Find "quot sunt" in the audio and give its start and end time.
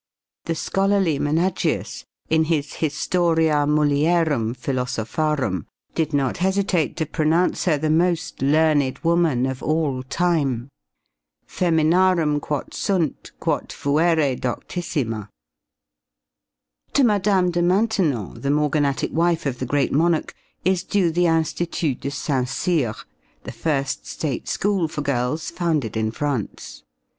12.41-13.31